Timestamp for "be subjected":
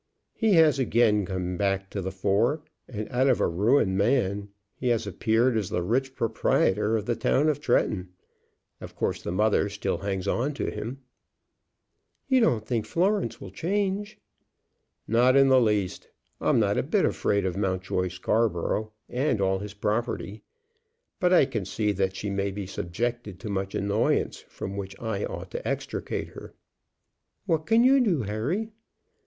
22.49-23.39